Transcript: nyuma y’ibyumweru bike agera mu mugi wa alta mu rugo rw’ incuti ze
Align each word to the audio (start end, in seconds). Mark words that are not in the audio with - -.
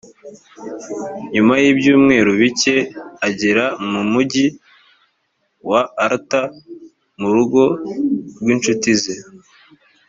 nyuma 1.33 1.53
y’ibyumweru 1.63 2.31
bike 2.41 2.75
agera 3.27 3.65
mu 3.89 4.01
mugi 4.11 4.45
wa 5.69 5.81
alta 6.05 6.41
mu 7.19 7.29
rugo 7.35 7.61
rw’ 8.41 8.47
incuti 8.53 8.91
ze 9.01 9.15